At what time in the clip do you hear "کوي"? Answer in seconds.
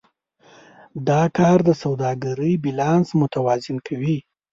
3.87-4.17